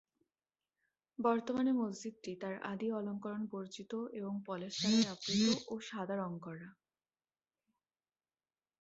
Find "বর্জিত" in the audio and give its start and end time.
3.51-3.91